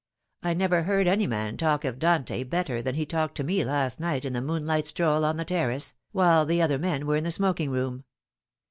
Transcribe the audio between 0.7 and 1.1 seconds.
heard